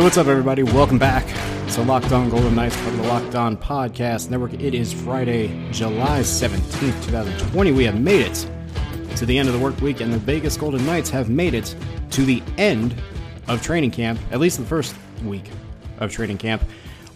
[0.00, 0.62] Hey, what's up, everybody?
[0.62, 1.26] Welcome back
[1.72, 4.54] to Locked On Golden Knights, part of the Locked On Podcast Network.
[4.54, 7.72] It is Friday, July 17th, 2020.
[7.72, 8.48] We have made it
[9.16, 11.76] to the end of the work week, and the Vegas Golden Knights have made it
[12.12, 12.94] to the end
[13.46, 15.50] of training camp, at least the first week
[15.98, 16.62] of training camp,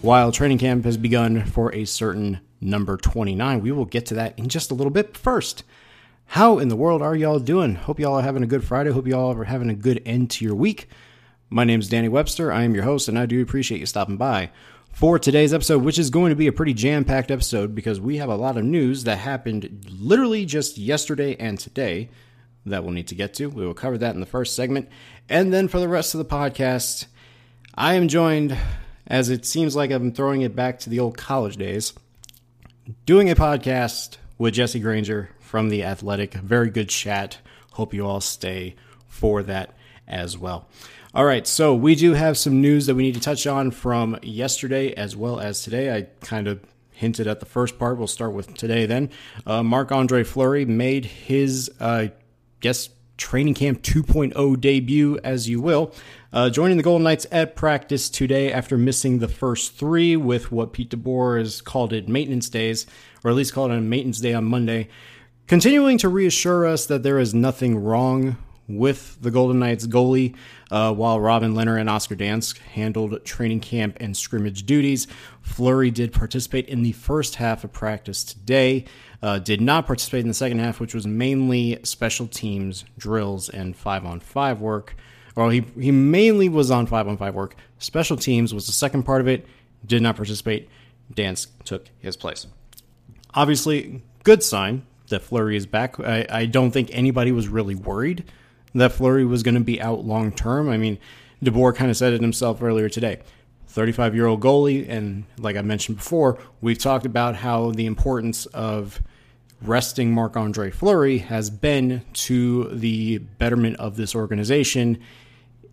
[0.03, 3.63] while training camp has begun for a certain number 29.
[3.63, 5.17] We will get to that in just a little bit.
[5.17, 5.65] First,
[6.27, 7.77] how in the world are y'all doing?
[7.77, 8.91] Hope y'all are having a good Friday.
[8.91, 10.87] Hope y'all are having a good end to your week.
[11.55, 12.51] My name is Danny Webster.
[12.51, 14.51] I am your host, and I do appreciate you stopping by
[14.91, 18.17] for today's episode, which is going to be a pretty jam packed episode because we
[18.17, 22.11] have a lot of news that happened literally just yesterday and today
[22.67, 23.47] that we'll need to get to.
[23.47, 24.89] We will cover that in the first segment.
[25.29, 27.07] And then for the rest of the podcast,
[27.73, 28.59] I am joined,
[29.07, 31.93] as it seems like I'm throwing it back to the old college days,
[33.07, 36.35] doing a podcast with Jesse Granger from The Athletic.
[36.35, 37.39] Very good chat.
[37.75, 38.75] Hope you all stay
[39.07, 39.73] for that
[40.09, 40.67] as well.
[41.17, 44.19] All right, so we do have some news that we need to touch on from
[44.21, 45.95] yesterday as well as today.
[45.97, 46.59] I kind of
[46.91, 47.99] hinted at the first part.
[47.99, 49.11] We'll start with today then.
[49.47, 52.09] Uh, Marc Andre Fleury made his, uh,
[52.59, 55.95] guess, training camp 2.0 debut, as you will,
[56.33, 60.73] uh, joining the Golden Knights at practice today after missing the first three with what
[60.73, 62.87] Pete DeBoer has called it maintenance days,
[63.23, 64.89] or at least called it a maintenance day on Monday.
[65.47, 68.37] Continuing to reassure us that there is nothing wrong
[68.69, 70.35] with the Golden Knights goalie,
[70.75, 75.07] uh, while Robin Lehner and Oscar Dansk handled training camp and scrimmage duties.
[75.41, 78.85] Fleury did participate in the first half of practice today,
[79.23, 83.77] uh, did not participate in the second half, which was mainly special teams, drills, and
[83.77, 84.97] five on five work.
[85.37, 87.55] Well, he, he mainly was on five on five work.
[87.79, 89.47] Special teams was the second part of it,
[89.87, 90.69] did not participate.
[91.15, 92.49] Dansk took his place.
[93.33, 96.01] Obviously, good sign that Fleury is back.
[96.01, 98.25] I, I don't think anybody was really worried
[98.75, 100.69] that Fleury was going to be out long term.
[100.69, 100.99] I mean,
[101.43, 103.21] DeBoer kind of said it himself earlier today.
[103.69, 108.47] 35 year old goalie, and like I mentioned before, we've talked about how the importance
[108.47, 109.03] of
[109.61, 115.01] resting Marc Andre Fleury has been to the betterment of this organization.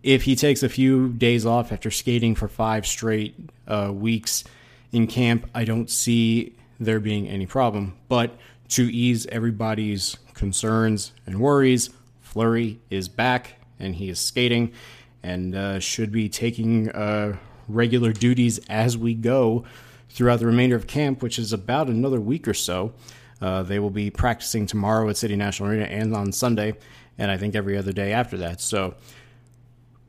[0.02, 3.36] If he takes a few days off after skating for five straight
[3.68, 4.42] uh, weeks
[4.90, 7.94] in camp, I don't see there being any problem.
[8.08, 8.36] But
[8.70, 11.90] to ease everybody's concerns and worries,
[12.32, 14.72] Fleury is back and he is skating
[15.22, 17.36] and uh, should be taking uh,
[17.68, 19.64] regular duties as we go
[20.08, 22.94] throughout the remainder of camp, which is about another week or so.
[23.42, 26.72] Uh, they will be practicing tomorrow at City National Arena and on Sunday,
[27.18, 28.62] and I think every other day after that.
[28.62, 28.94] So,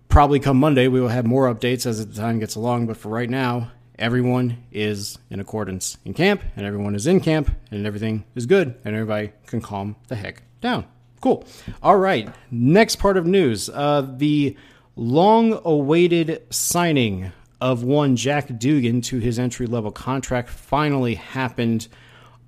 [0.08, 2.88] probably come Monday, we will have more updates as the time gets along.
[2.88, 7.52] But for right now, everyone is in accordance in camp, and everyone is in camp,
[7.70, 10.86] and everything is good, and everybody can calm the heck down.
[11.24, 11.46] Cool.
[11.82, 12.28] All right.
[12.52, 14.58] Next part of news uh, the
[14.98, 21.88] long awaited signing of one Jack Dugan to his entry level contract finally happened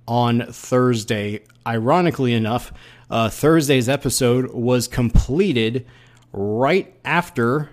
[0.09, 1.45] on Thursday.
[1.65, 2.73] Ironically enough,
[3.09, 5.87] uh, Thursday's episode was completed
[6.33, 7.69] right after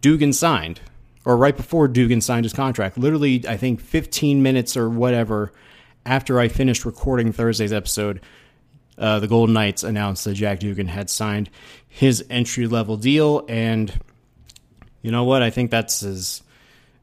[0.00, 0.80] Dugan signed,
[1.24, 2.98] or right before Dugan signed his contract.
[2.98, 5.52] Literally, I think 15 minutes or whatever
[6.04, 8.20] after I finished recording Thursday's episode,
[8.98, 11.50] uh, the Golden Knights announced that Jack Dugan had signed
[11.88, 13.92] his entry level deal, and
[15.02, 15.42] you know what?
[15.42, 16.42] I think that's as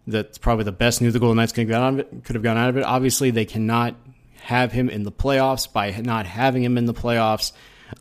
[0.07, 2.83] that's probably the best news the Golden Knights could have, gotten out of it.
[2.83, 3.95] Obviously, they cannot
[4.41, 5.71] have him in the playoffs.
[5.71, 7.51] By not having him in the playoffs,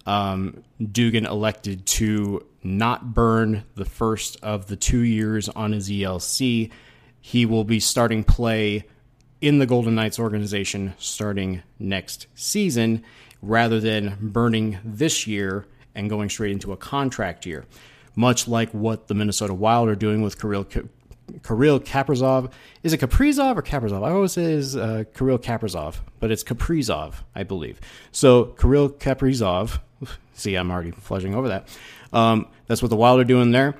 [0.06, 6.70] um, Dugan elected to not burn the first of the two years on his ELC.
[7.20, 8.84] He will be starting play
[9.40, 13.04] in the Golden Knights organization starting next season
[13.42, 17.64] rather than burning this year and going straight into a contract year,
[18.14, 20.64] much like what the Minnesota Wild are doing with Kirill,
[21.44, 22.50] Kirill Kaprizov.
[22.82, 24.04] Is it Kaprizov or Kaprizov?
[24.04, 27.80] I always say is uh, Kirill Kaprizov, but it's Kaprizov, I believe.
[28.12, 29.80] So Kirill Kaprizov,
[30.34, 31.68] see, I'm already fledging over that.
[32.12, 33.74] Um, that's what the Wild are doing there.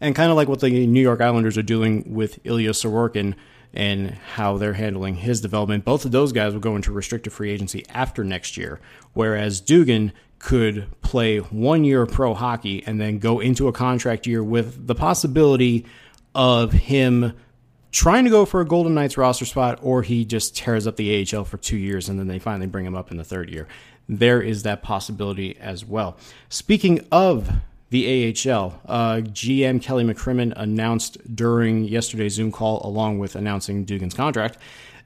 [0.00, 3.34] And kind of like what the New York Islanders are doing with Ilya Sorokin
[3.72, 5.84] and how they're handling his development.
[5.84, 8.80] Both of those guys will go into restricted free agency after next year,
[9.12, 14.26] whereas Dugan could play one year of pro hockey and then go into a contract
[14.26, 15.84] year with the possibility
[16.34, 17.34] of him
[17.92, 21.26] trying to go for a Golden Knights roster spot, or he just tears up the
[21.34, 23.68] AHL for two years and then they finally bring him up in the third year.
[24.08, 26.16] There is that possibility as well.
[26.48, 27.50] Speaking of
[27.90, 28.80] the AHL.
[28.86, 34.58] Uh, GM Kelly McCrimmon announced during yesterday's Zoom call, along with announcing Dugan's contract,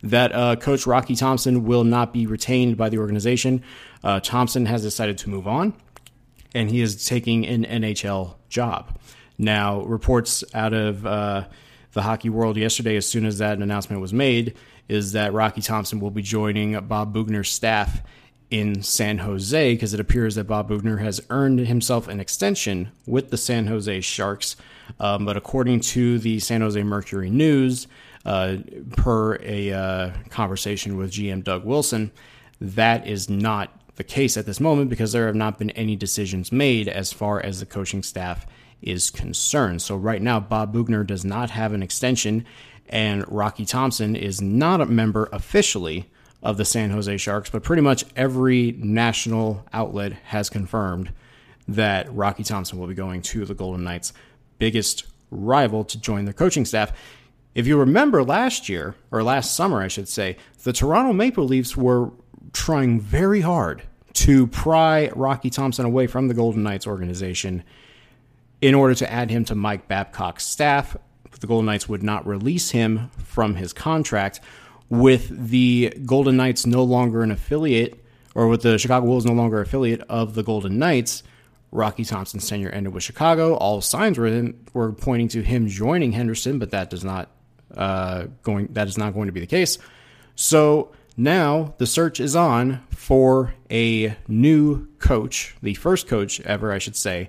[0.02, 3.62] that uh, Coach Rocky Thompson will not be retained by the organization.
[4.02, 5.74] Uh, Thompson has decided to move on,
[6.54, 8.98] and he is taking an NHL job.
[9.38, 11.46] Now, reports out of uh,
[11.92, 14.54] the hockey world yesterday, as soon as that announcement was made,
[14.88, 18.02] is that Rocky Thompson will be joining Bob Boughner's staff
[18.54, 23.30] in San Jose because it appears that Bob Boughner has earned himself an extension with
[23.30, 24.54] the San Jose Sharks.
[25.00, 27.88] Um, but according to the San Jose Mercury News,
[28.24, 28.58] uh,
[28.92, 32.12] per a uh, conversation with GM Doug Wilson,
[32.60, 36.52] that is not the case at this moment because there have not been any decisions
[36.52, 38.46] made as far as the coaching staff
[38.80, 39.82] is concerned.
[39.82, 42.46] So right now, Bob Boughner does not have an extension,
[42.88, 46.08] and Rocky Thompson is not a member officially
[46.44, 51.10] of the San Jose Sharks, but pretty much every national outlet has confirmed
[51.66, 54.12] that Rocky Thompson will be going to the Golden Knights'
[54.58, 56.92] biggest rival to join their coaching staff.
[57.54, 61.76] If you remember last year, or last summer, I should say, the Toronto Maple Leafs
[61.76, 62.10] were
[62.52, 63.82] trying very hard
[64.12, 67.64] to pry Rocky Thompson away from the Golden Knights organization
[68.60, 70.96] in order to add him to Mike Babcock's staff.
[71.40, 74.40] The Golden Knights would not release him from his contract.
[74.88, 78.04] With the Golden Knights no longer an affiliate,
[78.34, 81.22] or with the Chicago Wolves no longer affiliate of the Golden Knights,
[81.72, 83.54] Rocky Thompson's tenure ended with Chicago.
[83.54, 87.30] All signs were were pointing to him joining Henderson, but that does not
[87.76, 89.78] uh, going that is not going to be the case.
[90.36, 96.78] So now the search is on for a new coach, the first coach ever, I
[96.78, 97.28] should say,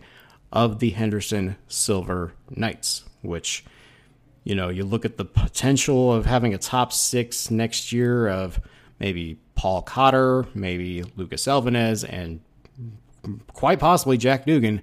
[0.52, 3.66] of the Henderson Silver Knights, which
[4.46, 8.62] you know, you look at the potential of having a top six next year of
[9.00, 12.40] maybe Paul Cotter, maybe Lucas Elvenes, and
[13.54, 14.82] quite possibly Jack Dugan.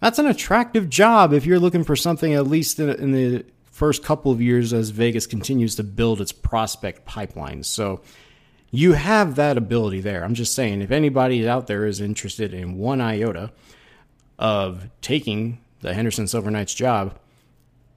[0.00, 4.30] That's an attractive job if you're looking for something at least in the first couple
[4.30, 7.64] of years as Vegas continues to build its prospect pipeline.
[7.64, 8.00] So
[8.70, 10.24] you have that ability there.
[10.24, 13.50] I'm just saying, if anybody out there is interested in one iota
[14.38, 17.18] of taking the Henderson Silver Knights job,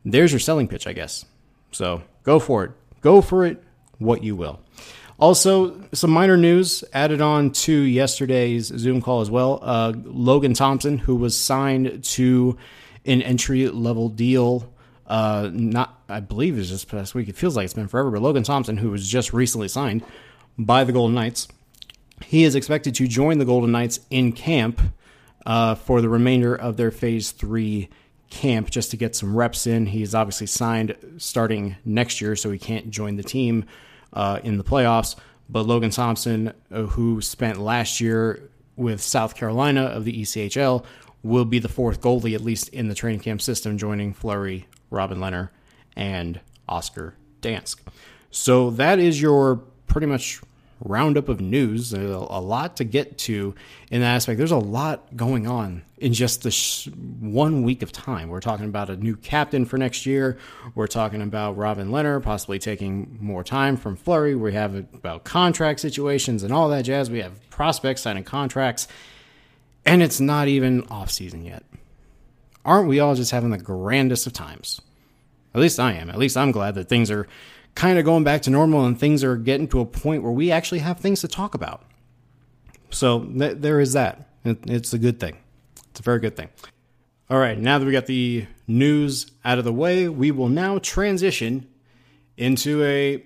[0.06, 1.26] there's your selling pitch, I guess.
[1.72, 2.72] So go for it.
[3.02, 3.64] Go for it,
[3.98, 4.60] what you will.
[5.20, 9.60] Also, some minor news added on to yesterday's Zoom call as well.
[9.62, 12.58] Uh, Logan Thompson, who was signed to
[13.06, 14.72] an entry level deal
[15.12, 17.28] uh, not I believe it's just past week.
[17.28, 18.12] It feels like it's been forever.
[18.12, 20.04] But Logan Thompson, who was just recently signed
[20.58, 21.50] by the Golden Knights,
[22.24, 24.80] he is expected to join the Golden Knights in camp
[25.46, 27.90] uh, for the remainder of their Phase Three
[28.32, 29.86] camp, just to get some reps in.
[29.86, 33.66] He's obviously signed starting next year, so he can't join the team
[34.14, 35.16] uh, in the playoffs.
[35.48, 40.84] But Logan Thompson, uh, who spent last year with South Carolina of the ECHL,
[41.24, 45.20] will be the fourth goalie, at least in the training camp system, joining Fleury, Robin
[45.20, 45.50] Lehner,
[45.96, 47.80] and Oscar Dansk.
[48.32, 49.58] So that is your
[49.88, 50.42] pretty much
[50.82, 51.94] roundup of news.
[51.94, 53.56] A lot to get to
[53.90, 54.38] in that aspect.
[54.38, 58.30] There's a lot going on in just this one week of time.
[58.30, 60.38] We're talking about a new captain for next year.
[60.76, 64.36] We're talking about Robin Lehner possibly taking more time from Fleury.
[64.36, 67.10] We have about contract situations and all that jazz.
[67.10, 68.88] We have prospects signing contracts,
[69.86, 71.64] and it's not even off season yet
[72.66, 74.82] aren't we all just having the grandest of times?
[75.54, 76.10] At least I am.
[76.10, 77.28] At least I'm glad that things are
[77.76, 80.52] kind of going back to normal and things are getting to a point where we
[80.52, 81.84] actually have things to talk about.
[82.90, 84.28] So th- there is that.
[84.44, 85.38] It, it's a good thing.
[85.90, 86.50] It's a very good thing.
[87.30, 90.80] All right, now that we got the news out of the way, we will now
[90.80, 91.68] transition
[92.36, 93.22] into a, I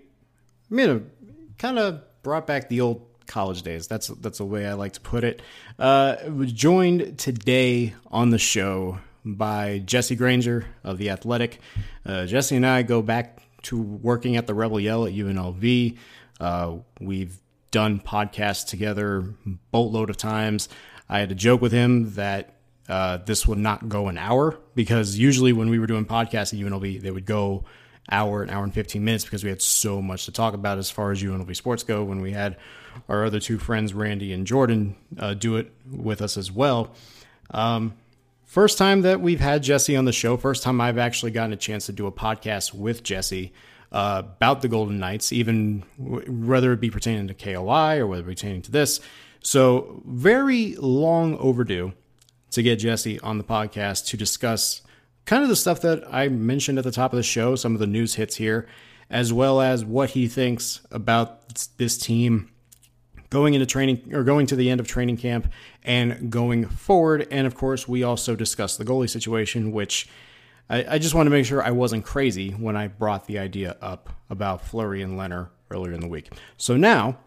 [0.70, 1.10] mean,
[1.58, 3.88] kind of brought back the old college days.
[3.88, 5.42] That's that's a way I like to put it.
[5.80, 11.60] Uh, was joined today on the show by Jesse Granger of The Athletic.
[12.06, 15.98] Uh, Jesse and I go back to working at the Rebel Yell at UNLV.
[16.40, 17.38] Uh, we've
[17.72, 19.34] done podcasts together
[19.72, 20.70] boatload of times.
[21.10, 22.56] I had to joke with him that
[22.88, 26.60] uh, this would not go an hour because usually when we were doing podcasts at
[26.60, 27.66] UNLV, they would go
[28.10, 30.90] hour, an hour and 15 minutes because we had so much to talk about as
[30.92, 32.04] far as UNLV sports go.
[32.04, 32.58] When we had
[33.10, 36.94] our other two friends, Randy and Jordan, uh, do it with us as well.
[37.52, 37.94] Um,
[38.56, 40.38] First time that we've had Jesse on the show.
[40.38, 43.52] First time I've actually gotten a chance to do a podcast with Jesse
[43.92, 48.62] uh, about the Golden Knights, even whether it be pertaining to KOI or whether pertaining
[48.62, 49.02] to this.
[49.42, 51.92] So, very long overdue
[52.52, 54.82] to get Jesse on the podcast to discuss
[55.26, 57.82] kind of the stuff that I mentioned at the top of the show, some of
[57.82, 58.70] the news hits here,
[59.10, 62.50] as well as what he thinks about this team
[63.36, 65.52] going into training or going to the end of training camp
[65.84, 67.28] and going forward.
[67.30, 70.08] And of course, we also discussed the goalie situation, which
[70.70, 73.76] I, I just want to make sure I wasn't crazy when I brought the idea
[73.82, 76.32] up about Fleury and Lehner earlier in the week.
[76.56, 77.18] So now,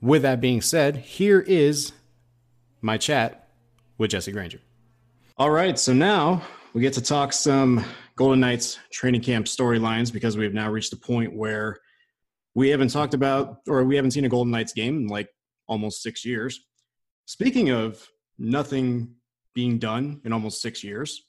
[0.00, 1.92] with that being said, here is
[2.80, 3.48] my chat
[3.98, 4.58] with Jesse Granger.
[5.38, 6.42] All right, so now
[6.74, 7.84] we get to talk some
[8.16, 11.78] Golden Knights training camp storylines because we have now reached a point where
[12.54, 15.28] we haven't talked about or we haven't seen a Golden Knights game in like
[15.66, 16.60] almost six years.
[17.26, 18.06] Speaking of
[18.38, 19.14] nothing
[19.54, 21.24] being done in almost six years,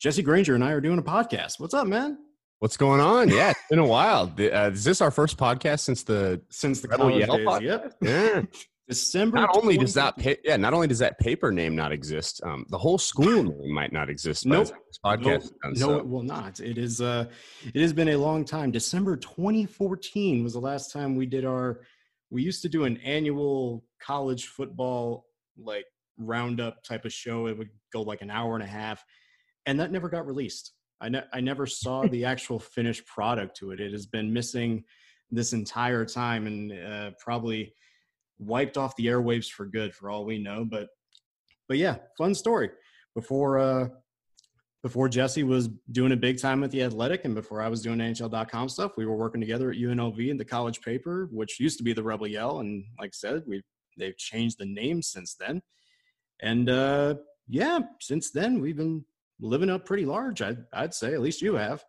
[0.00, 1.60] Jesse Granger and I are doing a podcast.
[1.60, 2.18] What's up, man?
[2.58, 3.30] What's going on?
[3.30, 4.30] Yeah, it's been a while.
[4.38, 7.62] Uh, is this our first podcast since the since the Rebel Yell podcast?
[7.62, 7.94] Yep.
[8.02, 8.42] Yeah.
[8.90, 9.36] December.
[9.36, 12.66] Not only does that pa- yeah, not only does that paper name not exist, um,
[12.70, 14.44] the whole school name might not exist.
[14.44, 14.72] No nope.
[15.04, 15.52] podcast.
[15.64, 15.96] No, so.
[15.98, 16.58] it will not.
[16.58, 17.00] It is.
[17.00, 17.26] Uh,
[17.72, 18.72] it has been a long time.
[18.72, 21.82] December 2014 was the last time we did our.
[22.30, 25.86] We used to do an annual college football like
[26.18, 27.46] roundup type of show.
[27.46, 29.04] It would go like an hour and a half,
[29.66, 30.72] and that never got released.
[31.00, 33.80] I, ne- I never saw the actual finished product to it.
[33.80, 34.82] It has been missing
[35.30, 37.72] this entire time, and uh, probably
[38.40, 40.64] wiped off the airwaves for good for all we know.
[40.64, 40.88] But
[41.68, 42.70] but yeah, fun story.
[43.14, 43.88] Before uh
[44.82, 47.98] before Jesse was doing a big time at the Athletic and before I was doing
[47.98, 51.84] NHL.com stuff, we were working together at UNLV in the college paper, which used to
[51.84, 52.60] be the Rebel Yell.
[52.60, 53.62] And like I said, we
[53.98, 55.62] they've changed the name since then.
[56.40, 57.16] And uh
[57.46, 59.04] yeah, since then we've been
[59.40, 60.40] living up pretty large.
[60.42, 61.84] I'd I'd say at least you have.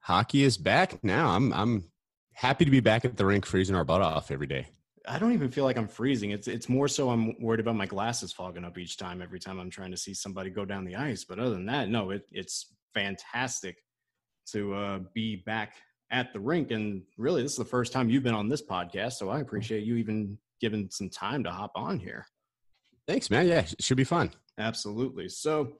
[0.00, 1.30] Hockey is back now.
[1.30, 1.90] I'm I'm
[2.34, 4.66] happy to be back at the rink freezing our butt off every day.
[5.08, 6.30] I don't even feel like I'm freezing.
[6.30, 9.60] It's it's more so I'm worried about my glasses fogging up each time every time
[9.60, 11.24] I'm trying to see somebody go down the ice.
[11.24, 13.76] But other than that, no, it, it's fantastic
[14.52, 15.74] to uh, be back
[16.10, 16.70] at the rink.
[16.70, 19.84] And really, this is the first time you've been on this podcast, so I appreciate
[19.84, 22.26] you even giving some time to hop on here.
[23.06, 23.46] Thanks, man.
[23.46, 24.32] Yeah, it should be fun.
[24.58, 25.28] Absolutely.
[25.28, 25.76] So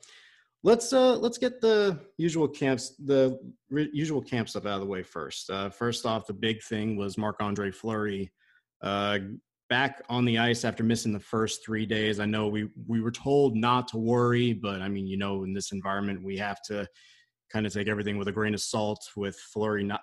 [0.62, 3.38] let's uh let's get the usual camps the
[3.70, 5.50] re- usual camp stuff out of the way first.
[5.50, 8.32] Uh, first off, the big thing was Marc Andre Fleury
[8.82, 9.18] uh,
[9.68, 12.20] back on the ice after missing the first three days.
[12.20, 15.52] I know we we were told not to worry, but I mean, you know, in
[15.52, 16.86] this environment, we have to
[17.52, 19.00] kind of take everything with a grain of salt.
[19.16, 20.02] With Fleury not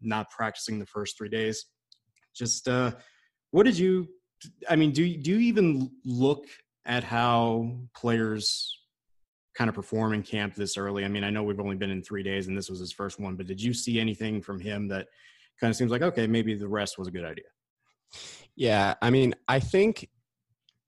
[0.00, 1.66] not practicing the first three days,
[2.34, 2.92] just uh,
[3.50, 4.08] what did you?
[4.68, 6.46] I mean, do do you even look
[6.86, 8.76] at how players
[9.54, 11.04] kind of perform in camp this early?
[11.04, 13.18] I mean, I know we've only been in three days, and this was his first
[13.20, 15.08] one, but did you see anything from him that
[15.60, 17.44] kind of seems like okay, maybe the rest was a good idea?
[18.56, 20.08] Yeah, I mean, I think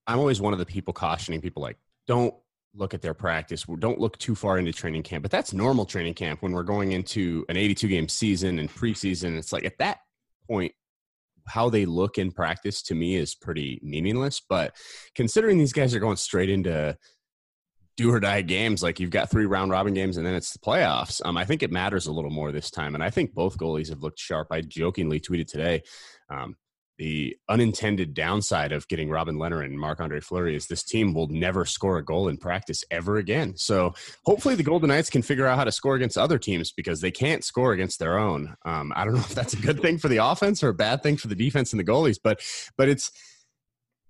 [0.06, 2.34] I'm always one of the people cautioning people like, don't
[2.74, 3.64] look at their practice.
[3.78, 5.22] Don't look too far into training camp.
[5.22, 9.36] But that's normal training camp when we're going into an 82 game season and preseason.
[9.36, 9.98] It's like at that
[10.48, 10.72] point,
[11.46, 14.40] how they look in practice to me is pretty meaningless.
[14.40, 14.74] But
[15.14, 16.96] considering these guys are going straight into
[17.96, 20.60] do or die games, like you've got three round robin games and then it's the
[20.60, 22.94] playoffs, um, I think it matters a little more this time.
[22.94, 24.48] And I think both goalies have looked sharp.
[24.50, 25.82] I jokingly tweeted today.
[26.30, 26.56] Um,
[27.02, 31.26] the unintended downside of getting Robin Lehner and Marc Andre Fleury is this team will
[31.26, 33.56] never score a goal in practice ever again.
[33.56, 33.92] So
[34.24, 37.10] hopefully the Golden Knights can figure out how to score against other teams because they
[37.10, 38.54] can't score against their own.
[38.64, 41.02] Um, I don't know if that's a good thing for the offense or a bad
[41.02, 42.40] thing for the defense and the goalies, but
[42.76, 43.10] but it's.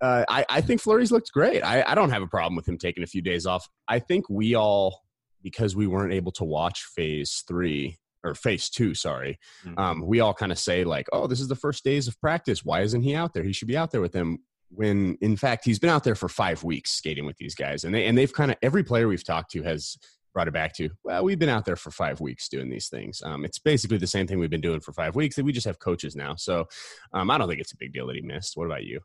[0.03, 1.63] Uh, I, I think Fleury's looked great.
[1.63, 3.71] I, I don't have a problem with him taking a few days off.
[3.89, 5.01] I think we all,
[5.43, 9.38] because we weren't able to watch phase three, or phase two, sorry.
[9.64, 9.79] Mm-hmm.
[9.79, 12.64] Um, we all kind of say like, "Oh, this is the first days of practice.
[12.64, 13.43] Why isn't he out there?
[13.43, 14.38] He should be out there with them."
[14.75, 17.95] When in fact he's been out there for five weeks skating with these guys, and
[17.95, 19.97] they and they've kind of every player we've talked to has
[20.33, 23.21] brought it back to well we've been out there for five weeks doing these things
[23.23, 25.67] um, it's basically the same thing we've been doing for five weeks that we just
[25.67, 26.67] have coaches now so
[27.12, 28.99] um, i don't think it's a big deal that he missed what about you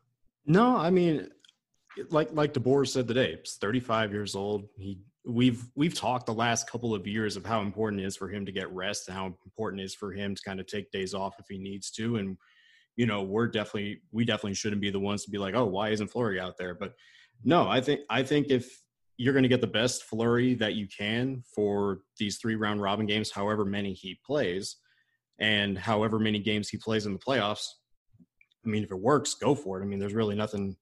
[0.46, 1.28] no i mean
[2.10, 4.68] like like DeBoer said today, he's 35 years old.
[4.76, 8.28] He we've we've talked the last couple of years of how important it is for
[8.28, 10.90] him to get rest and how important it is for him to kind of take
[10.90, 12.16] days off if he needs to.
[12.16, 12.36] And
[12.96, 15.90] you know, we're definitely we definitely shouldn't be the ones to be like, oh, why
[15.90, 16.74] isn't Fleury out there?
[16.74, 16.94] But
[17.44, 18.82] no, I think I think if
[19.16, 23.06] you're going to get the best Fleury that you can for these three round robin
[23.06, 24.76] games, however many he plays,
[25.38, 27.66] and however many games he plays in the playoffs.
[28.64, 29.84] I mean, if it works, go for it.
[29.84, 30.76] I mean, there's really nothing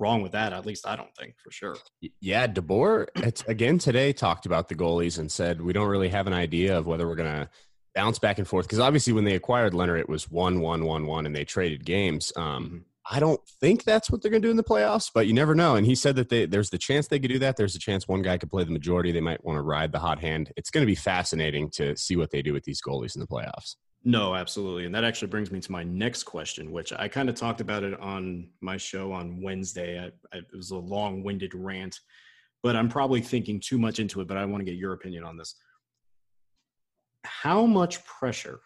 [0.00, 0.52] wrong with that.
[0.52, 1.76] At least I don't think for sure.
[2.20, 6.26] Yeah, DeBoer it's, again today talked about the goalies and said we don't really have
[6.26, 7.48] an idea of whether we're going to
[7.94, 11.06] bounce back and forth because obviously when they acquired Lehner it was one one one
[11.06, 12.32] one and they traded games.
[12.36, 12.76] Um, mm-hmm.
[13.12, 15.54] I don't think that's what they're going to do in the playoffs, but you never
[15.54, 15.74] know.
[15.74, 17.56] And he said that they, there's the chance they could do that.
[17.56, 19.10] There's a chance one guy could play the majority.
[19.10, 20.52] They might want to ride the hot hand.
[20.56, 23.26] It's going to be fascinating to see what they do with these goalies in the
[23.26, 23.74] playoffs.
[24.02, 24.86] No, absolutely.
[24.86, 27.82] And that actually brings me to my next question, which I kind of talked about
[27.82, 29.98] it on my show on Wednesday.
[29.98, 32.00] I, I, it was a long winded rant,
[32.62, 35.24] but I'm probably thinking too much into it, but I want to get your opinion
[35.24, 35.54] on this.
[37.24, 38.60] How much pressure,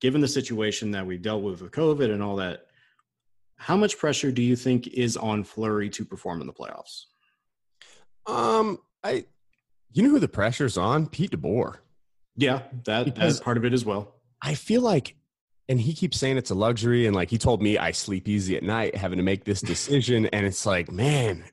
[0.00, 2.66] given the situation that we've dealt with with COVID and all that,
[3.56, 7.06] how much pressure do you think is on Fleury to perform in the playoffs?
[8.26, 9.24] Um, I
[9.92, 11.08] You know who the pressure's on?
[11.08, 11.78] Pete DeBoer.
[12.36, 14.14] Yeah, that that's part of it as well.
[14.40, 15.16] I feel like,
[15.68, 18.56] and he keeps saying it's a luxury, and like he told me, I sleep easy
[18.56, 21.44] at night having to make this decision, and it's like, man,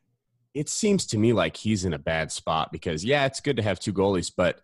[0.54, 3.64] it seems to me like he's in a bad spot because yeah, it's good to
[3.64, 4.62] have two goalies, but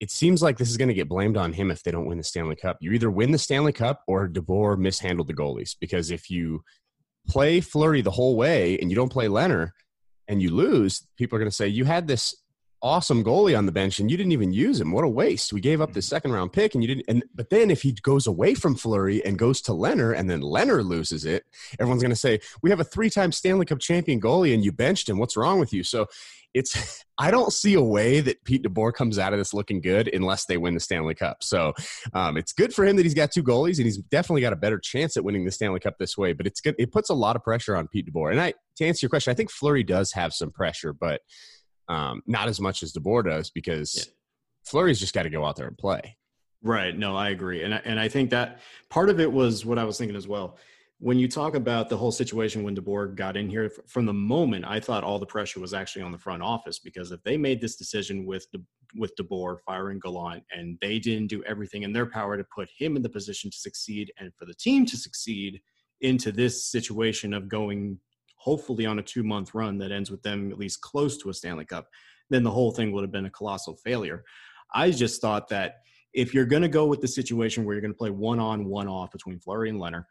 [0.00, 2.16] it seems like this is going to get blamed on him if they don't win
[2.16, 2.78] the Stanley Cup.
[2.80, 6.62] You either win the Stanley Cup or DeBoer mishandled the goalies because if you
[7.28, 9.70] play Fleury the whole way and you don't play Lehner
[10.26, 12.34] and you lose, people are going to say you had this
[12.82, 14.92] awesome goalie on the bench and you didn't even use him.
[14.92, 15.52] What a waste.
[15.52, 16.04] We gave up the mm-hmm.
[16.04, 19.24] second round pick and you didn't and but then if he goes away from Fleury
[19.24, 21.44] and goes to Lehner and then Lehner loses it,
[21.78, 25.08] everyone's gonna say, We have a three time Stanley Cup champion goalie and you benched
[25.08, 25.18] him.
[25.18, 25.82] What's wrong with you?
[25.82, 26.06] So
[26.54, 30.08] it's I don't see a way that Pete DeBoer comes out of this looking good
[30.14, 31.42] unless they win the Stanley Cup.
[31.42, 31.74] So
[32.14, 34.56] um, it's good for him that he's got two goalies and he's definitely got a
[34.56, 36.32] better chance at winning the Stanley Cup this way.
[36.32, 36.76] But it's good.
[36.78, 38.30] It puts a lot of pressure on Pete DeBoer.
[38.30, 41.20] And I to answer your question, I think Fleury does have some pressure, but
[41.90, 44.04] um, not as much as DeBoer does because yeah.
[44.64, 46.16] Fleury's just got to go out there and play.
[46.62, 46.96] Right.
[46.96, 49.84] No, I agree, and I, and I think that part of it was what I
[49.84, 50.56] was thinking as well.
[50.98, 54.66] When you talk about the whole situation when DeBoer got in here, from the moment
[54.68, 57.60] I thought all the pressure was actually on the front office because if they made
[57.60, 58.60] this decision with De,
[58.94, 62.96] with DeBoer firing Gallant and they didn't do everything in their power to put him
[62.96, 65.62] in the position to succeed and for the team to succeed
[66.02, 67.98] into this situation of going
[68.40, 71.34] hopefully on a two month run that ends with them at least close to a
[71.34, 71.88] Stanley Cup,
[72.30, 74.24] then the whole thing would have been a colossal failure.
[74.74, 75.80] I just thought that
[76.12, 78.64] if you're going to go with the situation where you're going to play one on,
[78.64, 80.04] one off between Fleury and Lehner,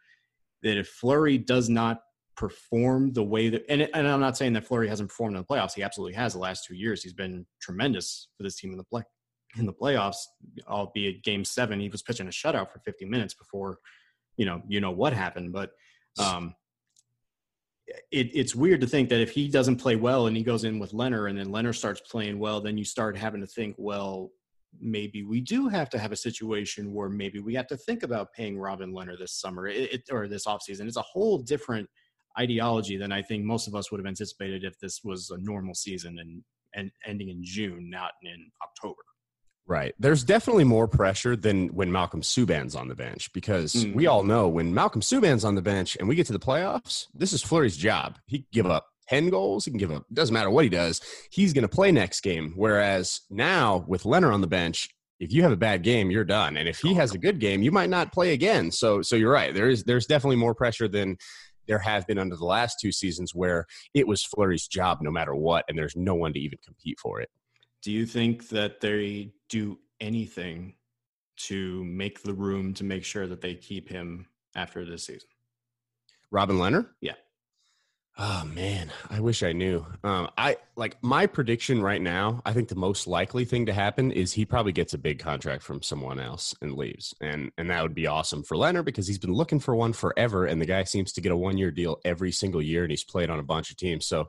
[0.64, 2.02] that if Fleury does not
[2.36, 5.48] perform the way that, and, and I'm not saying that Fleury hasn't performed in the
[5.48, 7.02] playoffs, he absolutely has the last two years.
[7.02, 9.04] He's been tremendous for this team in the play
[9.58, 10.26] in the playoffs,
[10.68, 13.80] albeit game seven, he was pitching a shutout for 50 minutes before,
[14.38, 15.52] you know, you know what happened.
[15.52, 15.72] But
[16.20, 16.54] um,
[18.12, 20.80] it, it's weird to think that if he doesn't play well and he goes in
[20.80, 24.32] with Lehner and then Lehner starts playing well, then you start having to think, well,
[24.80, 28.34] maybe we do have to have a situation where maybe we have to think about
[28.34, 30.88] paying Robin Lehner this summer it, it, or this offseason.
[30.88, 31.90] It's a whole different
[32.40, 35.74] ideology than I think most of us would have anticipated if this was a normal
[35.74, 36.44] season and,
[36.76, 39.02] and ending in June, not in October.
[39.70, 39.94] Right.
[40.00, 43.94] There's definitely more pressure than when Malcolm Subban's on the bench because mm.
[43.94, 47.06] we all know when Malcolm Subban's on the bench and we get to the playoffs,
[47.14, 48.18] this is Fleury's job.
[48.26, 51.02] He can give up 10 goals, he can give up, doesn't matter what he does,
[51.32, 52.54] he's going to play next game.
[52.56, 56.58] Whereas now with Lehner on the bench, if you have a bad game, you're done.
[56.58, 58.72] And if he has a good game, you might not play again.
[58.72, 59.54] So so you're right.
[59.54, 61.16] There is there's definitely more pressure than
[61.68, 65.36] there have been under the last two seasons where it was Fleury's job no matter
[65.36, 67.30] what, and there's no one to even compete for it.
[67.84, 70.74] Do you think that they do anything
[71.38, 75.30] to make the room to make sure that they keep him after this season?
[76.32, 76.90] Robin Lehner?
[77.02, 77.14] Yeah.
[78.18, 79.86] Oh man, I wish I knew.
[80.04, 82.42] Um, I like my prediction right now.
[82.46, 85.64] I think the most likely thing to happen is he probably gets a big contract
[85.64, 89.20] from someone else and leaves, and and that would be awesome for Lehner because he's
[89.20, 92.02] been looking for one forever, and the guy seems to get a one year deal
[92.04, 94.06] every single year, and he's played on a bunch of teams.
[94.06, 94.28] So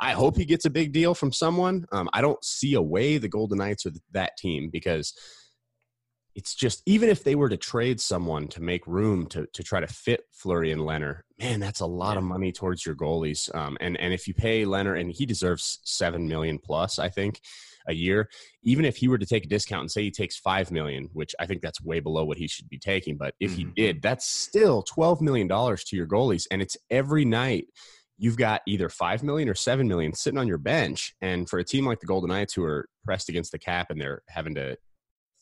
[0.00, 1.86] I hope he gets a big deal from someone.
[1.92, 5.14] Um, I don't see a way the Golden Knights are that team because
[6.38, 9.80] it's just even if they were to trade someone to make room to to try
[9.80, 13.52] to fit Fleury and Lehner, man, that's a lot of money towards your goalies.
[13.56, 17.40] Um, and and if you pay Lehner, and he deserves seven million plus, I think
[17.88, 18.30] a year.
[18.62, 21.34] Even if he were to take a discount and say he takes five million, which
[21.40, 23.58] I think that's way below what he should be taking, but if mm-hmm.
[23.58, 27.66] he did, that's still twelve million dollars to your goalies, and it's every night
[28.20, 31.64] you've got either 5 million or 7 million sitting on your bench and for a
[31.64, 34.76] team like the golden knights who are pressed against the cap and they're having to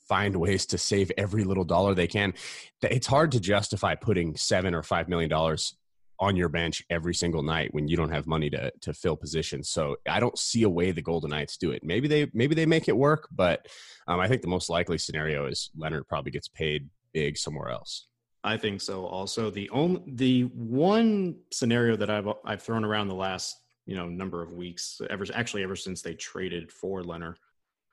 [0.08, 2.34] find ways to save every little dollar they can.
[2.82, 5.76] It's hard to justify putting 7 or 5 million dollars
[6.18, 9.68] on your bench every single night when you don't have money to to fill positions.
[9.68, 11.82] So i don't see a way the golden knights do it.
[11.84, 13.66] Maybe they maybe they make it work but
[14.08, 18.08] um, i think the most likely scenario is Lehner probably gets paid big somewhere else.
[18.44, 19.06] I think so.
[19.06, 24.08] Also, the only the one scenario that I've I've thrown around the last you know
[24.08, 27.34] number of weeks, ever actually ever since they traded for Lehner,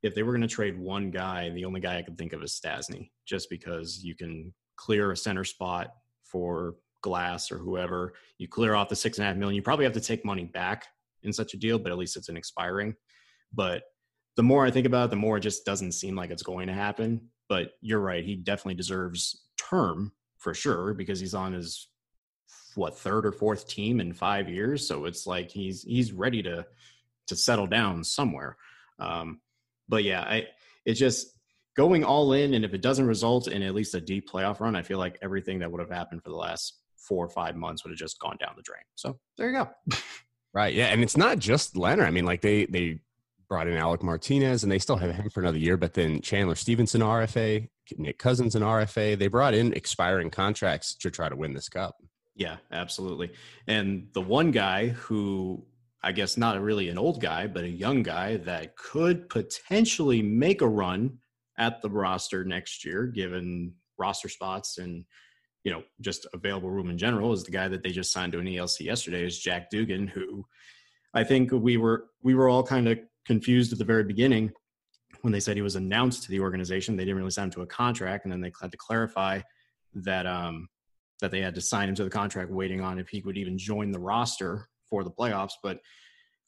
[0.04, 2.44] if they were going to trade one guy, the only guy I could think of
[2.44, 8.13] is Stastny, just because you can clear a center spot for Glass or whoever.
[8.38, 9.56] You clear off the six and a half million.
[9.56, 10.86] You probably have to take money back
[11.24, 12.96] in such a deal, but at least it's an expiring.
[13.54, 13.84] But
[14.36, 16.68] the more I think about it, the more it just doesn't seem like it's going
[16.68, 17.30] to happen.
[17.48, 21.88] But you're right; he definitely deserves term for sure because he's on his
[22.76, 24.88] what third or fourth team in five years.
[24.88, 26.66] So it's like he's he's ready to
[27.28, 28.58] to settle down somewhere.
[29.00, 29.39] Um,
[29.88, 30.48] but yeah, I
[30.86, 31.28] it's just
[31.76, 34.76] going all in, and if it doesn't result in at least a deep playoff run,
[34.76, 37.84] I feel like everything that would have happened for the last four or five months
[37.84, 38.84] would have just gone down the drain.
[38.96, 39.69] So there you go.
[40.54, 40.74] right.
[40.74, 42.06] Yeah, and it's not just Lehner.
[42.06, 43.00] I mean, like they they
[43.50, 45.78] brought in Alec Martinez, and they still have him for another year.
[45.78, 47.67] But then Chandler Stephenson, RFA,
[47.98, 49.17] Nick Cousins, and RFA.
[49.17, 51.96] They brought in expiring contracts to try to win this cup.
[52.36, 53.32] Yeah, absolutely.
[53.67, 55.65] And the one guy who
[56.04, 60.62] I guess not really an old guy, but a young guy that could potentially make
[60.62, 61.18] a run
[61.58, 65.06] at the roster next year, given roster spots and
[65.63, 68.39] you know just available room in general, is the guy that they just signed to
[68.39, 70.46] an ELC yesterday is Jack Dugan, who
[71.13, 74.52] I think we were we were all kind of confused at the very beginning
[75.22, 76.98] when they said he was announced to the organization.
[76.98, 79.39] They didn't really sign him to a contract, and then they had to clarify
[79.94, 80.68] that um,
[81.22, 83.58] that they had to sign him to the contract, waiting on if he would even
[83.58, 85.53] join the roster for the playoffs.
[85.63, 85.79] But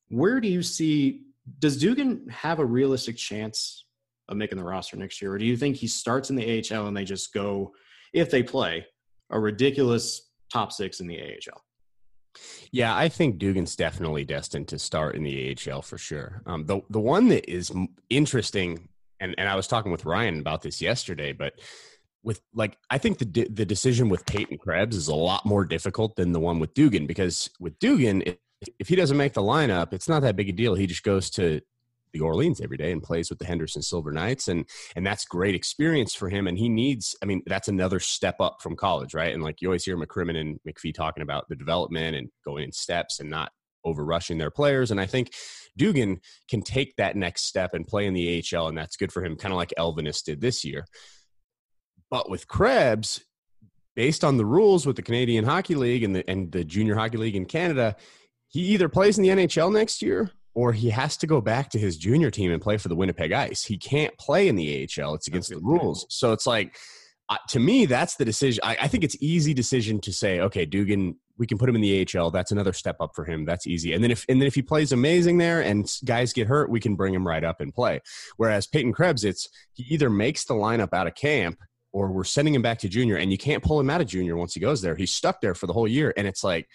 [0.10, 1.23] where do you see
[1.58, 3.86] does Dugan have a realistic chance
[4.29, 6.86] of making the roster next year, or do you think he starts in the AHL
[6.86, 7.73] and they just go,
[8.13, 8.86] if they play,
[9.31, 11.63] a ridiculous top six in the AHL?
[12.71, 16.43] Yeah, I think Dugan's definitely destined to start in the AHL for sure.
[16.45, 17.71] Um, the the one that is
[18.12, 21.53] interesting, and, and I was talking with Ryan about this yesterday, but
[22.25, 26.15] with like I think the the decision with Peyton Krebs is a lot more difficult
[26.15, 28.23] than the one with Dugan because with Dugan,
[28.79, 30.75] if he doesn't make the lineup, it's not that big a deal.
[30.75, 31.61] He just goes to
[32.13, 35.53] the Orleans every day and plays with the Henderson Silver Knights, and and that's great
[35.53, 36.47] experience for him.
[36.47, 39.33] And he needs, I mean, that's another step up from college, right?
[39.33, 42.71] And like you always hear McCrimmon and McPhee talking about the development and going in
[42.71, 43.51] steps and not
[43.83, 44.89] over rushing their players.
[44.89, 45.31] And I think
[45.77, 49.23] Dugan can take that next step and play in the AHL, and that's good for
[49.23, 50.85] him, kind of like Elvenes did this year.
[52.10, 53.24] But with Krebs,
[53.96, 57.18] based on the rules with the Canadian Hockey League and the and the Junior Hockey
[57.18, 57.96] League in Canada,
[58.48, 61.80] he either plays in the NHL next year or he has to go back to
[61.80, 63.63] his junior team and play for the Winnipeg Ice.
[63.63, 66.06] He can't play in the AHL; it's against the rules.
[66.10, 66.78] So it's like,
[67.30, 68.62] uh, to me, that's the decision.
[68.63, 71.82] I, I, think it's easy decision to say, okay, Dugan, we can put him in
[71.82, 72.32] the AHL.
[72.32, 73.46] That's another step up for him.
[73.46, 73.94] That's easy.
[73.94, 76.80] And then if and then if he plays amazing there and guys get hurt, we
[76.80, 78.00] can bring him right up and play.
[78.38, 81.60] Whereas Peyton Krebs, it's he either makes the lineup out of camp
[81.95, 84.36] or we're sending him back to junior and you can't pull him out of junior
[84.36, 84.97] once he goes there.
[84.97, 86.13] He's stuck there for the whole year.
[86.17, 86.67] And it's like,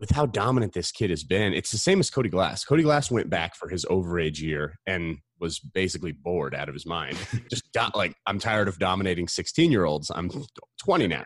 [0.00, 2.64] with how dominant this kid has been, it's the same as Cody Glass.
[2.64, 6.86] Cody Glass went back for his overage year and was basically bored out of his
[6.86, 7.18] mind.
[7.50, 7.64] Just
[7.94, 10.10] like, I'm tired of dominating 16 year olds.
[10.10, 10.30] I'm
[10.82, 11.24] 20 now.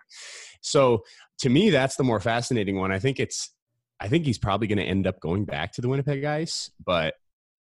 [0.61, 1.05] So
[1.38, 2.90] to me, that's the more fascinating one.
[2.90, 3.55] I think it's,
[4.01, 7.14] I think he's probably going to end up going back to the Winnipeg Ice, but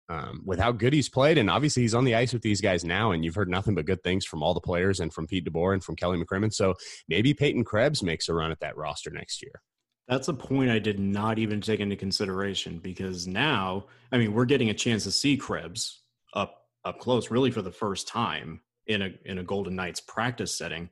[0.09, 1.37] um, with how good he's played.
[1.37, 3.85] And obviously, he's on the ice with these guys now, and you've heard nothing but
[3.85, 6.53] good things from all the players and from Pete DeBoer and from Kelly McCrimmon.
[6.53, 6.75] So
[7.07, 9.61] maybe Peyton Krebs makes a run at that roster next year.
[10.07, 14.45] That's a point I did not even take into consideration because now, I mean, we're
[14.45, 19.01] getting a chance to see Krebs up up close, really for the first time in
[19.01, 20.89] a in a Golden Knights practice setting.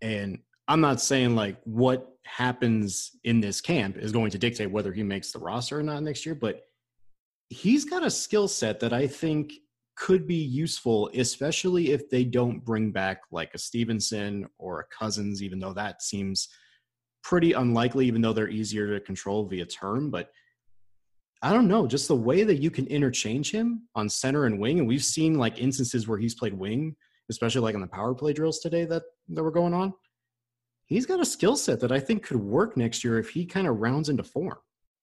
[0.00, 4.92] And I'm not saying like what happens in this camp is going to dictate whether
[4.92, 6.66] he makes the roster or not next year, but
[7.52, 9.52] he's got a skill set that I think
[9.96, 15.42] could be useful, especially if they don't bring back like a Stephenson or a Cousins,
[15.42, 16.48] even though that seems
[17.22, 20.10] pretty unlikely, even though they're easier to control via term.
[20.10, 20.30] But
[21.42, 24.78] I don't know, just the way that you can interchange him on center and wing.
[24.78, 26.96] And we've seen like instances where he's played wing,
[27.30, 29.92] especially like on the power play drills today that, that were going on.
[30.86, 33.66] He's got a skill set that I think could work next year if he kind
[33.66, 34.58] of rounds into form.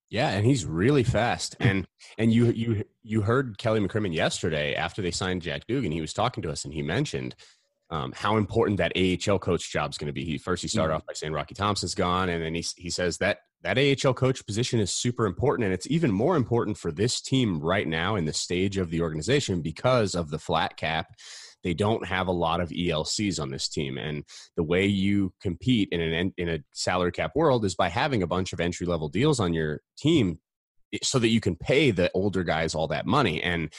[0.09, 1.55] Yeah, and he's really fast.
[1.59, 5.91] And and you you you heard Kelly McCrimmon yesterday after they signed Jack Dugan.
[5.91, 7.35] He was talking to us and he mentioned
[7.91, 10.23] um, how important that AHL coach job is going to be.
[10.23, 10.97] He first he started mm-hmm.
[10.97, 14.45] off by saying Rocky Thompson's gone, and then he he says that that AHL coach
[14.45, 18.25] position is super important, and it's even more important for this team right now in
[18.25, 21.07] the stage of the organization because of the flat cap
[21.63, 24.23] they don't have a lot of ELCs on this team, and
[24.55, 28.27] the way you compete in an in a salary cap world is by having a
[28.27, 30.39] bunch of entry level deals on your team,
[31.03, 33.41] so that you can pay the older guys all that money.
[33.41, 33.71] And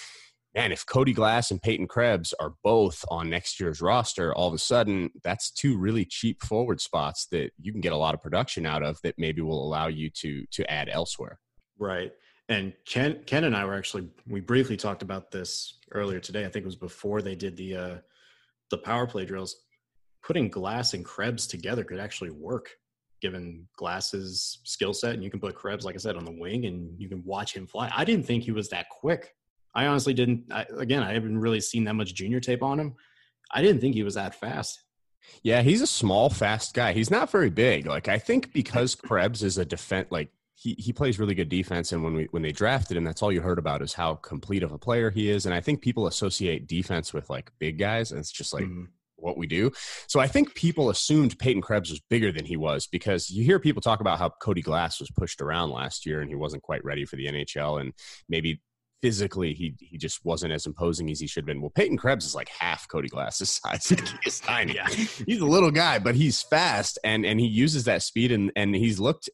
[0.54, 4.54] man, if Cody Glass and Peyton Krebs are both on next year's roster, all of
[4.54, 8.22] a sudden that's two really cheap forward spots that you can get a lot of
[8.22, 11.38] production out of that maybe will allow you to to add elsewhere.
[11.78, 12.12] Right.
[12.50, 16.44] And Ken, Ken and I were actually we briefly talked about this earlier today.
[16.44, 17.96] I think it was before they did the uh,
[18.70, 19.56] the power play drills.
[20.22, 22.68] Putting Glass and Krebs together could actually work,
[23.22, 25.14] given Glass's skill set.
[25.14, 27.54] And you can put Krebs, like I said, on the wing, and you can watch
[27.54, 27.90] him fly.
[27.96, 29.34] I didn't think he was that quick.
[29.74, 30.52] I honestly didn't.
[30.52, 32.96] I, again, I haven't really seen that much junior tape on him.
[33.52, 34.82] I didn't think he was that fast.
[35.44, 36.92] Yeah, he's a small, fast guy.
[36.94, 37.86] He's not very big.
[37.86, 40.30] Like I think because Krebs is a defense, like
[40.60, 43.32] he, he plays really good defense and when we when they drafted him that's all
[43.32, 46.06] you heard about is how complete of a player he is and i think people
[46.06, 48.84] associate defense with like big guys and it's just like mm-hmm.
[49.16, 49.70] what we do
[50.06, 53.58] so i think people assumed peyton krebs was bigger than he was because you hear
[53.58, 56.84] people talk about how cody glass was pushed around last year and he wasn't quite
[56.84, 57.92] ready for the nhl and
[58.28, 58.60] maybe
[59.02, 61.62] physically he he just wasn't as imposing as he should have been.
[61.62, 63.88] Well, Peyton Krebs is like half Cody Glass's size.
[64.22, 64.78] he's tiny.
[65.26, 68.74] He's a little guy, but he's fast and and he uses that speed and and
[68.74, 69.30] he's looked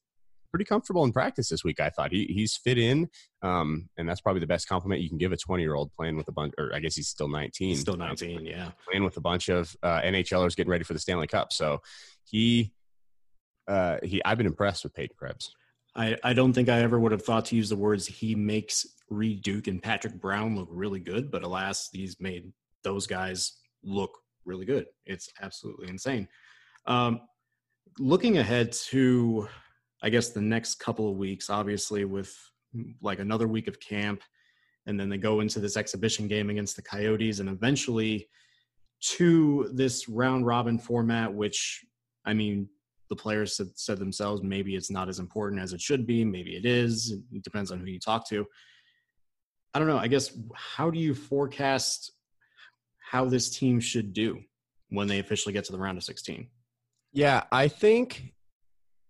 [0.56, 1.80] pretty comfortable in practice this week.
[1.80, 3.10] I thought he he's fit in,
[3.42, 6.16] um, and that's probably the best compliment you can give a 20 year old playing
[6.16, 6.54] with a bunch.
[6.56, 7.76] Or I guess he's still 19.
[7.76, 8.70] Still 19, um, yeah.
[8.88, 11.52] Playing with a bunch of uh, NHLers getting ready for the Stanley Cup.
[11.52, 11.82] So
[12.24, 12.72] he
[13.68, 15.54] uh, he I've been impressed with Peyton Krebs.
[15.94, 18.86] I, I don't think I ever would have thought to use the words he makes
[19.10, 22.50] Reid Duke and Patrick Brown look really good, but alas, he's made
[22.82, 24.10] those guys look
[24.46, 24.86] really good.
[25.04, 26.28] It's absolutely insane.
[26.86, 27.20] Um,
[27.98, 29.48] looking ahead to
[30.02, 32.36] I guess the next couple of weeks, obviously with
[32.74, 34.22] mm, like another week of camp,
[34.86, 38.28] and then they go into this exhibition game against the Coyotes, and eventually
[39.00, 41.84] to this round robin format, which
[42.24, 42.68] I mean,
[43.08, 46.56] the players said, said themselves maybe it's not as important as it should be, maybe
[46.56, 47.12] it is.
[47.32, 48.46] It depends on who you talk to.
[49.74, 49.98] I don't know.
[49.98, 52.12] I guess how do you forecast
[53.10, 54.40] how this team should do
[54.88, 56.48] when they officially get to the round of 16?
[57.12, 58.34] Yeah, I think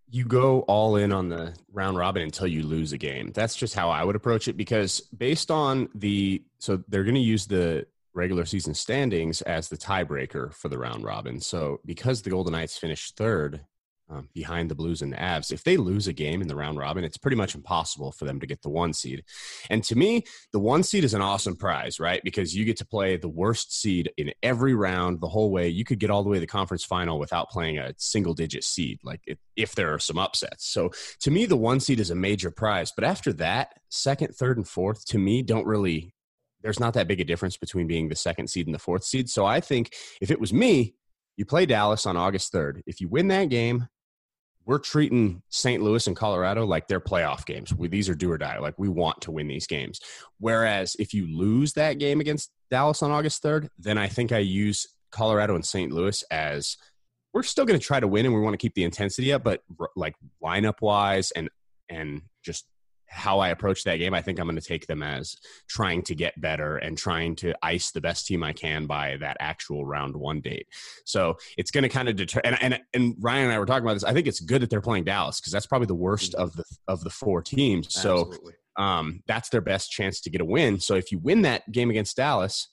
[0.08, 3.32] you go all in on the round robin until you lose a game.
[3.34, 7.20] That's just how I would approach it because based on the so they're going to
[7.20, 11.40] use the regular season standings as the tiebreaker for the round robin.
[11.40, 13.64] So because the Golden Knights finished third
[14.08, 15.52] um, behind the Blues and the Avs.
[15.52, 18.40] If they lose a game in the round robin, it's pretty much impossible for them
[18.40, 19.24] to get the one seed.
[19.68, 22.20] And to me, the one seed is an awesome prize, right?
[22.22, 25.68] Because you get to play the worst seed in every round the whole way.
[25.68, 28.64] You could get all the way to the conference final without playing a single digit
[28.64, 30.66] seed, like if, if there are some upsets.
[30.66, 32.92] So to me, the one seed is a major prize.
[32.92, 36.12] But after that, second, third, and fourth, to me, don't really.
[36.62, 39.30] There's not that big a difference between being the second seed and the fourth seed.
[39.30, 40.96] So I think if it was me,
[41.36, 42.82] you play Dallas on August 3rd.
[42.86, 43.86] If you win that game,
[44.66, 45.80] we're treating St.
[45.80, 47.72] Louis and Colorado like they're playoff games.
[47.72, 48.58] We, these are do or die.
[48.58, 50.00] Like we want to win these games.
[50.38, 54.38] Whereas if you lose that game against Dallas on August 3rd, then I think I
[54.38, 55.92] use Colorado and St.
[55.92, 56.76] Louis as
[57.32, 59.44] we're still going to try to win and we want to keep the intensity up,
[59.44, 59.62] but
[59.94, 61.48] like lineup wise and
[61.88, 62.66] and just
[63.16, 65.36] how I approach that game, I think I'm going to take them as
[65.68, 69.36] trying to get better and trying to ice the best team I can by that
[69.40, 70.68] actual round one date.
[71.04, 72.40] So it's going to kind of deter.
[72.44, 74.04] And, and and Ryan and I were talking about this.
[74.04, 76.64] I think it's good that they're playing Dallas because that's probably the worst of the
[76.86, 77.92] of the four teams.
[77.92, 78.32] So
[78.76, 80.80] um, that's their best chance to get a win.
[80.80, 82.68] So if you win that game against Dallas,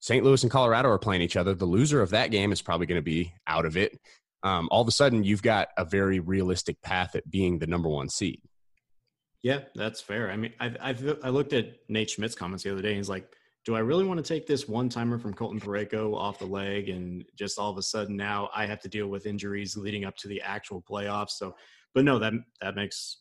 [0.00, 0.24] St.
[0.24, 1.54] Louis and Colorado are playing each other.
[1.54, 3.98] The loser of that game is probably going to be out of it.
[4.42, 7.88] Um, all of a sudden, you've got a very realistic path at being the number
[7.88, 8.40] one seed.
[9.42, 10.30] Yeah, that's fair.
[10.30, 12.88] I mean, I've, I've I looked at Nate Schmidt's comments the other day.
[12.88, 13.32] And he's like,
[13.64, 16.88] "Do I really want to take this one timer from Colton Parayko off the leg,
[16.88, 20.16] and just all of a sudden now I have to deal with injuries leading up
[20.18, 21.54] to the actual playoffs?" So,
[21.94, 23.18] but no, that that makes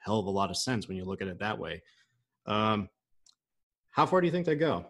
[0.00, 1.82] hell of a lot of sense when you look at it that way.
[2.46, 2.88] Um,
[3.90, 4.86] how far do you think they go?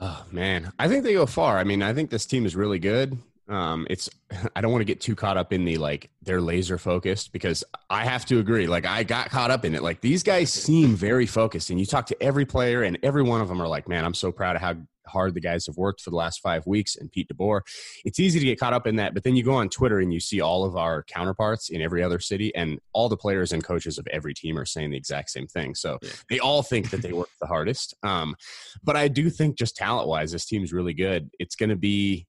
[0.00, 1.58] Oh man, I think they go far.
[1.58, 3.16] I mean, I think this team is really good
[3.48, 4.08] um it's
[4.56, 7.62] i don't want to get too caught up in the like they're laser focused because
[7.90, 9.82] i have to agree like i got caught up in it.
[9.82, 13.40] Like these guys seem very focused and you talk to every player and every one
[13.40, 14.74] of them are like man i'm so proud of how
[15.06, 17.60] hard the guys have worked for the last five weeks and pete deboer.
[18.06, 20.12] It's easy to get caught up in that but then you go on twitter and
[20.12, 23.62] you see all of our counterparts in every other city and all the players and
[23.62, 25.74] coaches of every team are saying the exact same thing.
[25.74, 26.10] So yeah.
[26.30, 27.94] they all think that they work the hardest.
[28.02, 28.34] Um
[28.82, 31.30] but i do think just talent wise this team's really good.
[31.38, 32.26] It's going to be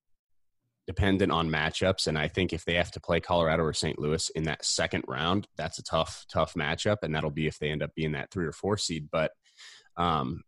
[0.87, 2.07] dependent on matchups.
[2.07, 3.97] And I think if they have to play Colorado or St.
[3.99, 6.97] Louis in that second round, that's a tough, tough matchup.
[7.01, 9.09] And that'll be if they end up being that three or four seed.
[9.11, 9.31] But
[9.97, 10.43] um,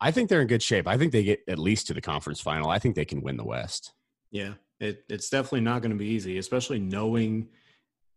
[0.00, 0.86] I think they're in good shape.
[0.86, 2.70] I think they get at least to the conference final.
[2.70, 3.92] I think they can win the West.
[4.30, 7.48] Yeah, it, it's definitely not going to be easy, especially knowing.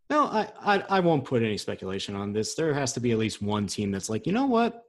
[0.10, 2.56] No, I, I I won't put any speculation on this.
[2.56, 4.85] There has to be at least one team that's like, you know what,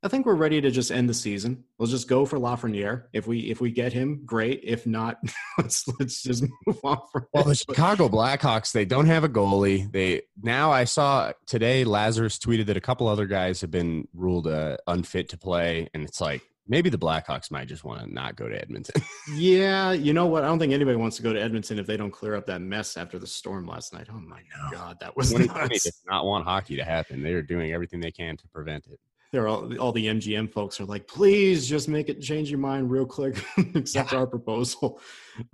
[0.00, 1.64] I think we're ready to just end the season.
[1.76, 3.04] We'll just go for Lafreniere.
[3.12, 4.60] If we if we get him, great.
[4.62, 5.18] If not,
[5.58, 7.26] let's let's just move on from.
[7.34, 9.90] Well, the Chicago Blackhawks they don't have a goalie.
[9.90, 14.46] They now I saw today Lazerus tweeted that a couple other guys have been ruled
[14.46, 18.36] uh, unfit to play, and it's like maybe the Blackhawks might just want to not
[18.36, 19.02] go to Edmonton.
[19.34, 20.44] yeah, you know what?
[20.44, 22.60] I don't think anybody wants to go to Edmonton if they don't clear up that
[22.60, 24.06] mess after the storm last night.
[24.12, 25.82] Oh my god, that was nuts.
[25.82, 27.20] Did not want hockey to happen.
[27.20, 29.00] They are doing everything they can to prevent it
[29.32, 32.58] there are all, all the MGM folks are like, please just make it change your
[32.58, 33.42] mind real quick,
[33.74, 34.18] accept yeah.
[34.18, 35.00] our proposal.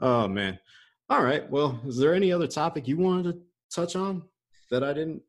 [0.00, 0.58] Oh man.
[1.10, 1.48] All right.
[1.50, 3.38] Well, is there any other topic you wanted to
[3.74, 4.22] touch on
[4.70, 5.22] that I didn't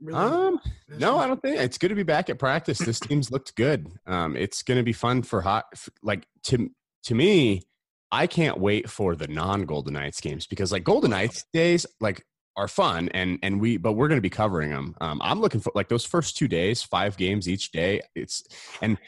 [0.00, 0.18] really?
[0.18, 2.78] Um, no, I don't think it's good to be back at practice.
[2.78, 3.88] This team's looked good.
[4.06, 5.64] Um, it's going to be fun for hot,
[6.02, 6.70] like to,
[7.04, 7.62] to me,
[8.10, 12.24] I can't wait for the non Golden Knights games because like Golden Knights days, like
[12.56, 15.60] are fun and and we but we're going to be covering them um, i'm looking
[15.60, 18.44] for like those first two days five games each day it's
[18.82, 18.98] and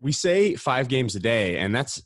[0.00, 2.02] we say five games a day and that's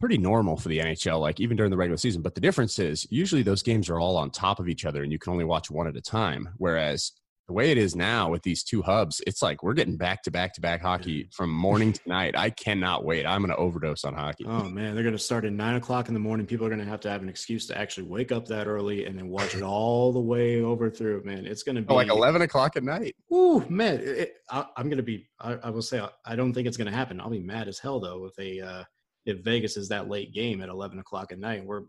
[0.00, 3.06] pretty normal for the nhl like even during the regular season but the difference is
[3.10, 5.70] usually those games are all on top of each other and you can only watch
[5.70, 7.12] one at a time whereas
[7.46, 10.30] the way it is now with these two hubs, it's like we're getting back to
[10.30, 12.36] back to back hockey from morning to night.
[12.36, 13.24] I cannot wait.
[13.24, 14.44] I'm going to overdose on hockey.
[14.46, 16.46] Oh man, they're going to start at nine o'clock in the morning.
[16.46, 19.06] People are going to have to have an excuse to actually wake up that early
[19.06, 21.22] and then watch it all the way over through.
[21.24, 23.14] Man, it's going to be oh, like 11 o'clock at night.
[23.32, 25.28] Ooh, man, it, I, am going to be.
[25.40, 27.20] I, I, will say I don't think it's going to happen.
[27.20, 28.82] I'll be mad as hell though if they uh,
[29.24, 31.64] if Vegas is that late game at 11 o'clock at night.
[31.64, 31.82] We're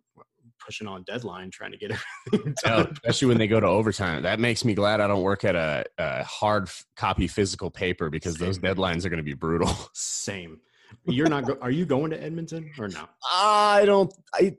[0.64, 1.92] pushing on deadline trying to get
[2.34, 2.90] everything done.
[2.94, 4.24] especially when they go to overtime.
[4.24, 8.38] That makes me glad I don't work at a, a hard copy physical paper because
[8.38, 8.48] Same.
[8.48, 9.72] those deadlines are going to be brutal.
[9.94, 10.60] Same.
[11.06, 11.46] You're not.
[11.46, 13.08] Go- are you going to Edmonton or no?
[13.32, 14.14] I don't.
[14.34, 14.56] I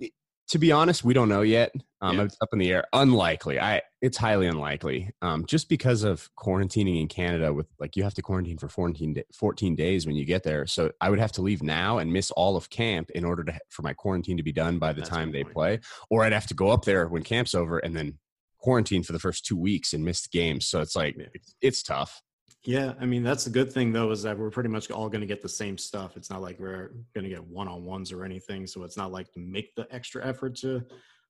[0.49, 1.75] to be honest, we don't know yet.
[2.01, 2.25] Um, yeah.
[2.25, 2.85] It's up in the air.
[2.93, 3.61] Unlikely.
[3.61, 3.83] I.
[4.01, 5.11] It's highly unlikely.
[5.23, 9.17] Um, just because of quarantining in Canada, with like you have to quarantine for 14,
[9.35, 10.67] 14 days when you get there.
[10.67, 13.59] So I would have to leave now and miss all of camp in order to
[13.71, 15.55] for my quarantine to be done by the That's time they point.
[15.55, 15.81] play,
[16.11, 18.19] or I'd have to go up there when camp's over and then
[18.59, 20.67] quarantine for the first two weeks and miss games.
[20.67, 21.27] So it's like yeah.
[21.35, 22.23] it's, it's tough.
[22.69, 25.23] Yeah, I mean that's the good thing though is that we're pretty much all going
[25.23, 26.19] to get the same stuff.
[26.19, 29.11] It's not like we're going to get one on ones or anything, so it's not
[29.11, 30.85] like to make the extra effort to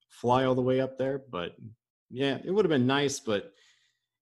[0.08, 1.22] fly all the way up there.
[1.30, 1.54] But
[2.10, 3.52] yeah, it would have been nice, but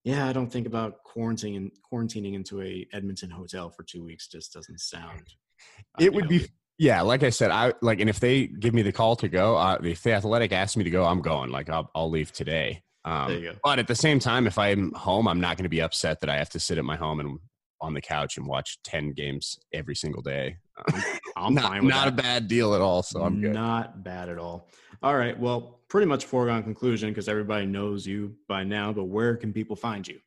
[0.05, 4.53] yeah, I don't think about quarantining quarantining into a Edmonton hotel for two weeks just
[4.53, 5.23] doesn't sound.
[5.99, 8.83] It would know, be yeah, like I said, I like, and if they give me
[8.83, 11.51] the call to go, uh, if the athletic asks me to go, I'm going.
[11.51, 12.83] Like I'll I'll leave today.
[13.07, 16.21] Um, but at the same time, if I'm home, I'm not going to be upset
[16.21, 17.39] that I have to sit at my home and
[17.81, 20.57] on the couch and watch 10 games every single day.
[20.93, 21.03] Um,
[21.37, 22.05] I'm not, fine with that.
[22.05, 22.21] Not that.
[22.21, 23.03] a bad deal at all.
[23.03, 23.53] So I'm good.
[23.55, 24.69] Not bad at all.
[25.03, 25.39] All right.
[25.39, 29.77] Well, pretty much foregone conclusion because everybody knows you by now, but where can people
[29.77, 30.19] find you?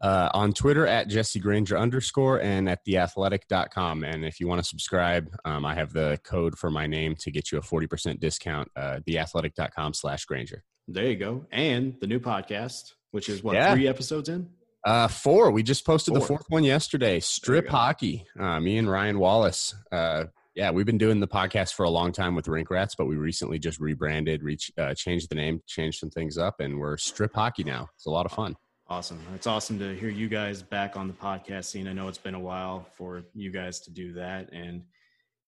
[0.00, 4.02] Uh, on Twitter at Jesse Granger underscore and at theathletic.com.
[4.02, 7.30] And if you want to subscribe, um, I have the code for my name to
[7.30, 10.64] get you a 40% discount, uh, theathletic.com slash Granger.
[10.88, 11.44] There you go.
[11.52, 13.74] And the new podcast, which is what, yeah.
[13.74, 14.48] three episodes in?
[14.84, 15.50] Uh, four.
[15.50, 16.20] We just posted four.
[16.20, 17.20] the fourth one yesterday.
[17.20, 18.24] Strip hockey.
[18.38, 19.74] Uh, me and Ryan Wallace.
[19.92, 23.06] Uh, yeah, we've been doing the podcast for a long time with Rink Rats, but
[23.06, 26.96] we recently just rebranded, reach, uh, changed the name, changed some things up, and we're
[26.96, 27.88] Strip Hockey now.
[27.94, 28.56] It's a lot of fun.
[28.90, 29.20] Awesome.
[29.36, 31.86] It's awesome to hear you guys back on the podcast scene.
[31.86, 34.82] I know it's been a while for you guys to do that, and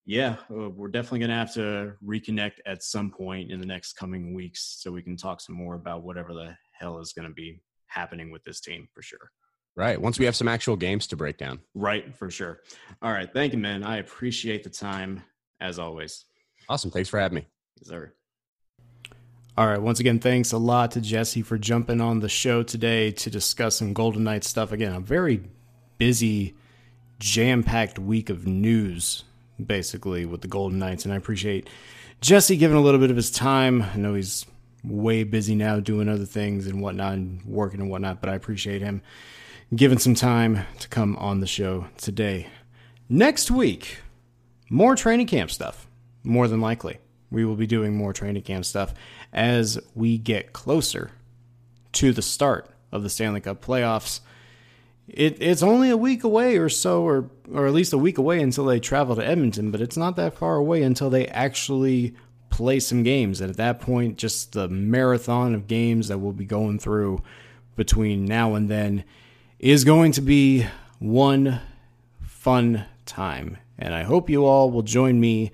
[0.07, 3.95] yeah, uh, we're definitely going to have to reconnect at some point in the next
[3.95, 7.35] coming weeks so we can talk some more about whatever the hell is going to
[7.35, 9.33] be happening with this team for sure.
[9.75, 10.01] Right.
[10.01, 11.59] Once we have some actual games to break down.
[11.75, 12.61] Right, for sure.
[13.03, 13.29] All right.
[13.33, 13.83] Thank you, man.
[13.83, 15.21] I appreciate the time
[15.61, 16.27] as always.
[16.69, 16.93] Awesome.
[16.93, 17.47] Thanks for having me.
[17.81, 18.13] Yes, sir.
[19.55, 19.83] All right.
[19.83, 23.77] Once again, thanks a lot to Jesse for jumping on the show today to discuss
[23.77, 24.73] some Golden Knights stuff.
[24.73, 25.43] Again, a very
[25.99, 26.55] busy,
[27.19, 29.25] jam packed week of news
[29.63, 31.05] basically with the Golden Knights.
[31.05, 31.69] And I appreciate
[32.23, 33.83] Jesse giving a little bit of his time.
[33.83, 34.47] I know he's
[34.83, 38.81] way busy now doing other things and whatnot and working and whatnot, but I appreciate
[38.81, 39.03] him
[39.77, 42.47] giving some time to come on the show today.
[43.07, 43.99] Next week,
[44.71, 45.87] more training camp stuff,
[46.25, 47.01] more than likely.
[47.31, 48.93] We will be doing more training camp stuff
[49.33, 51.11] as we get closer
[51.93, 54.21] to the start of the Stanley Cup playoffs
[55.09, 58.41] it, it's only a week away or so, or or at least a week away
[58.41, 59.71] until they travel to Edmonton.
[59.71, 62.15] But it's not that far away until they actually
[62.51, 63.41] play some games.
[63.41, 67.23] And at that point, just the marathon of games that we'll be going through
[67.77, 69.05] between now and then
[69.59, 70.67] is going to be
[70.99, 71.61] one
[72.21, 73.59] fun time.
[73.79, 75.51] And I hope you all will join me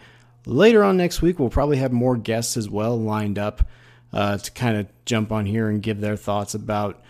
[0.49, 1.39] later on next week.
[1.39, 3.69] We'll probably have more guests as well lined up
[4.13, 7.03] uh, to kind of jump on here and give their thoughts about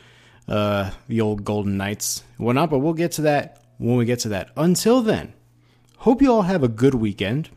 [0.49, 4.21] uh, the old Golden Knights and whatnot, but we'll get to that when we get
[4.21, 4.51] to that.
[4.57, 5.35] Until then,
[5.99, 7.51] hope you all have a good weekend.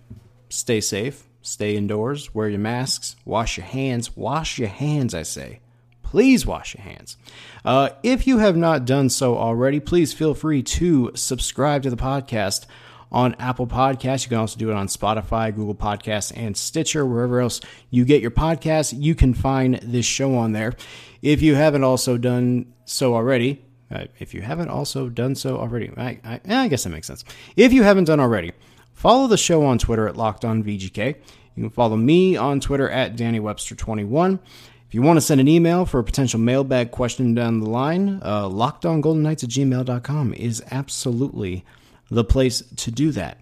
[0.50, 4.16] Stay safe, stay indoors, wear your masks, wash your hands.
[4.16, 5.62] Wash your hands, I say.
[6.04, 7.16] Please wash your hands.
[7.64, 11.96] Uh, if you have not done so already, please feel free to subscribe to the
[11.96, 12.66] podcast
[13.12, 14.24] on Apple Podcasts.
[14.24, 17.60] You can also do it on Spotify, Google Podcasts, and Stitcher, wherever else
[17.90, 18.94] you get your podcasts.
[18.98, 20.74] You can find this show on there.
[21.22, 25.92] If you haven't also done so already, uh, if you haven't also done so already,
[25.98, 27.26] I, I, I, guess that makes sense.
[27.56, 28.54] If you haven't done already,
[28.94, 31.16] follow the show on Twitter at Locked On VGK.
[31.56, 34.40] You can follow me on Twitter at Danny Webster 21
[34.88, 38.22] If you want to send an email for a potential mailbag question down the line,
[38.24, 41.66] uh, lockedongoldenknights at gmail.com is absolutely
[42.12, 43.40] the place to do that.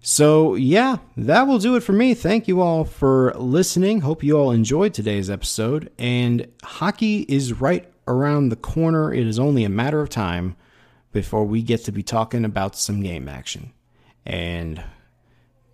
[0.00, 2.14] So, yeah, that will do it for me.
[2.14, 4.02] Thank you all for listening.
[4.02, 5.90] Hope you all enjoyed today's episode.
[5.98, 9.12] And hockey is right around the corner.
[9.12, 10.54] It is only a matter of time
[11.12, 13.72] before we get to be talking about some game action.
[14.24, 14.80] And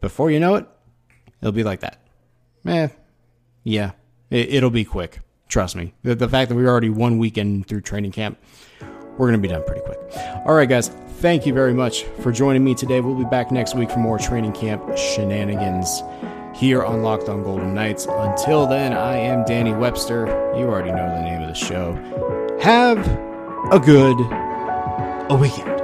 [0.01, 0.67] before you know it,
[1.43, 2.01] it'll be like that.
[2.65, 2.89] Eh,
[3.65, 3.91] yeah,
[4.31, 5.21] it, will be quick.
[5.49, 5.93] Trust me.
[6.05, 8.39] The, the fact that we're already one weekend through training camp,
[9.19, 9.99] we're going to be done pretty quick.
[10.47, 10.91] All right, guys
[11.23, 13.01] thank you very much for joining me today.
[13.01, 16.03] We'll be back next week for more training camp shenanigans
[16.53, 18.07] here on Locked On Golden Knights.
[18.11, 20.27] Until then, I am Danny Webster.
[20.57, 21.95] You already know the name of the show.
[22.61, 22.99] Have
[23.73, 24.19] a good
[25.31, 25.82] a weekend.